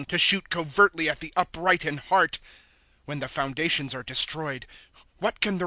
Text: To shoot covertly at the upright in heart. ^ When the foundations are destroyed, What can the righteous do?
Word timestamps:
To 0.07 0.17
shoot 0.17 0.49
covertly 0.49 1.07
at 1.09 1.19
the 1.19 1.31
upright 1.35 1.85
in 1.85 1.99
heart. 1.99 2.39
^ 2.43 2.47
When 3.05 3.19
the 3.19 3.27
foundations 3.27 3.93
are 3.93 4.01
destroyed, 4.01 4.65
What 5.19 5.39
can 5.39 5.53
the 5.53 5.53
righteous 5.53 5.59
do? 5.59 5.59